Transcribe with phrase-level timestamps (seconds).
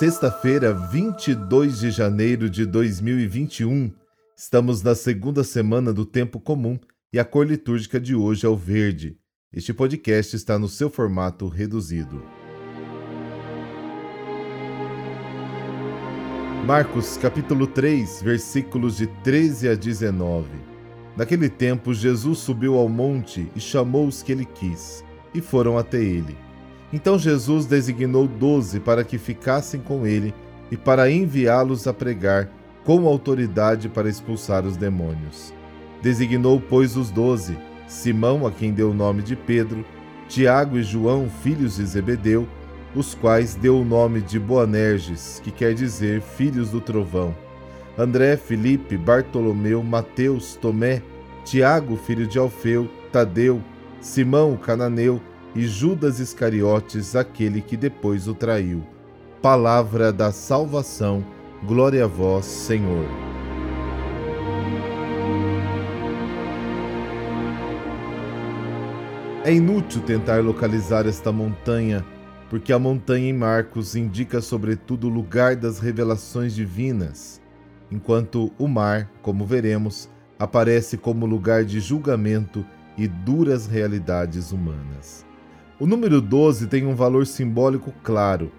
[0.00, 3.92] Sexta-feira, 22 de janeiro de 2021.
[4.34, 6.78] Estamos na segunda semana do tempo comum
[7.12, 9.18] e a cor litúrgica de hoje é o verde.
[9.52, 12.24] Este podcast está no seu formato reduzido.
[16.64, 20.48] Marcos capítulo 3, versículos de 13 a 19.
[21.14, 25.04] Naquele tempo, Jesus subiu ao monte e chamou os que ele quis,
[25.34, 26.49] e foram até ele.
[26.92, 30.34] Então Jesus designou doze para que ficassem com ele
[30.70, 32.48] e para enviá-los a pregar
[32.84, 35.52] com autoridade para expulsar os demônios.
[36.02, 39.84] Designou, pois, os doze: Simão, a quem deu o nome de Pedro,
[40.28, 42.48] Tiago e João, filhos de Zebedeu,
[42.94, 47.34] os quais deu o nome de Boanerges, que quer dizer filhos do trovão.
[47.98, 51.02] André, Felipe, Bartolomeu, Mateus, Tomé,
[51.44, 53.60] Tiago, filho de Alfeu, Tadeu,
[54.00, 55.20] Simão, o cananeu,
[55.54, 58.86] e Judas Iscariotes, aquele que depois o traiu.
[59.42, 61.24] Palavra da salvação,
[61.64, 63.06] glória a vós, Senhor.
[69.42, 72.04] É inútil tentar localizar esta montanha,
[72.50, 77.40] porque a montanha em Marcos indica sobretudo o lugar das revelações divinas,
[77.90, 82.64] enquanto o mar, como veremos, aparece como lugar de julgamento
[82.98, 85.29] e duras realidades humanas.
[85.80, 88.52] O número 12 tem um valor simbólico claro.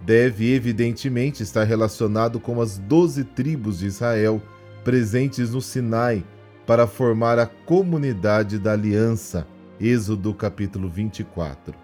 [0.00, 4.42] Deve, evidentemente, estar relacionado com as doze tribos de Israel
[4.82, 6.24] presentes no Sinai
[6.66, 9.46] para formar a comunidade da aliança.
[9.80, 11.76] Êxodo capítulo 24.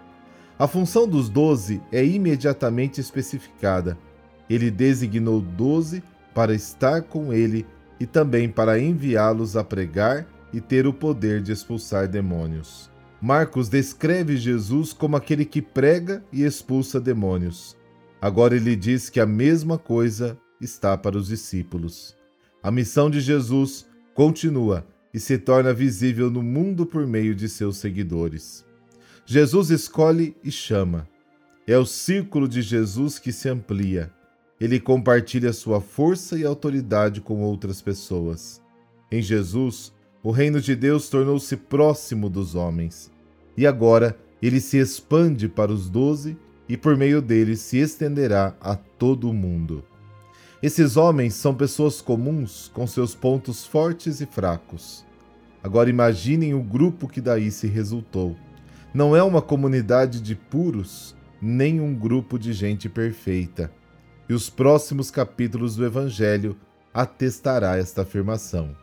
[0.59, 3.97] A função dos doze é imediatamente especificada.
[4.49, 6.03] Ele designou doze
[6.35, 7.65] para estar com ele
[7.97, 12.90] e também para enviá-los a pregar e ter o poder de expulsar demônios.
[13.21, 17.77] Marcos descreve Jesus como aquele que prega e expulsa demônios.
[18.19, 22.15] Agora ele diz que a mesma coisa está para os discípulos.
[22.63, 23.85] A missão de Jesus
[24.15, 28.65] continua e se torna visível no mundo por meio de seus seguidores.
[29.23, 31.07] Jesus escolhe e chama.
[31.67, 34.11] É o círculo de Jesus que se amplia.
[34.59, 38.61] Ele compartilha sua força e autoridade com outras pessoas.
[39.11, 39.93] Em Jesus,
[40.23, 43.11] o reino de Deus tornou-se próximo dos homens.
[43.55, 48.75] E agora ele se expande para os doze e por meio deles se estenderá a
[48.75, 49.83] todo o mundo.
[50.63, 55.05] Esses homens são pessoas comuns com seus pontos fortes e fracos.
[55.63, 58.35] Agora imaginem o grupo que daí se resultou.
[58.93, 63.71] Não é uma comunidade de puros, nem um grupo de gente perfeita.
[64.29, 66.55] E os próximos capítulos do Evangelho
[66.93, 68.75] atestará esta afirmação.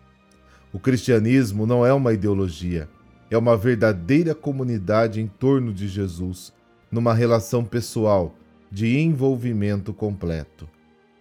[0.72, 2.88] O cristianismo não é uma ideologia,
[3.30, 6.52] é uma verdadeira comunidade em torno de Jesus,
[6.90, 8.34] numa relação pessoal,
[8.70, 10.68] de envolvimento completo.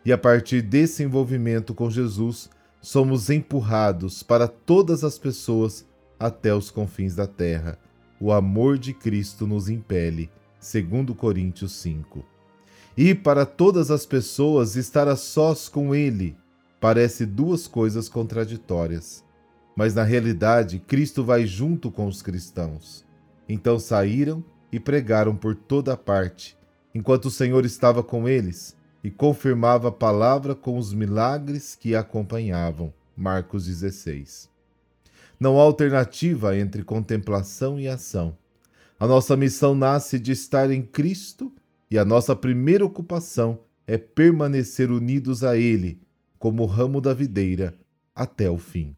[0.06, 2.50] E a partir desse envolvimento com Jesus,
[2.82, 5.86] somos empurrados para todas as pessoas
[6.20, 7.78] até os confins da terra.
[8.20, 10.30] O amor de Cristo nos impele,
[10.60, 12.24] segundo Coríntios 5.
[12.96, 16.36] E para todas as pessoas estar a sós com Ele
[16.80, 19.27] parece duas coisas contraditórias
[19.78, 23.06] mas na realidade Cristo vai junto com os cristãos.
[23.48, 26.58] Então saíram e pregaram por toda parte,
[26.96, 32.92] enquanto o Senhor estava com eles e confirmava a palavra com os milagres que acompanhavam.
[33.16, 34.50] Marcos 16.
[35.40, 38.36] Não há alternativa entre contemplação e ação.
[39.00, 41.54] A nossa missão nasce de estar em Cristo
[41.90, 46.02] e a nossa primeira ocupação é permanecer unidos a Ele,
[46.40, 47.78] como o ramo da videira,
[48.16, 48.97] até o fim.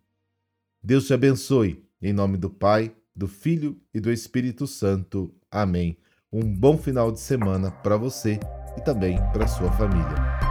[0.82, 1.84] Deus te abençoe.
[2.02, 5.34] Em nome do Pai, do Filho e do Espírito Santo.
[5.52, 5.98] Amém.
[6.32, 8.40] Um bom final de semana para você
[8.78, 10.49] e também para sua família.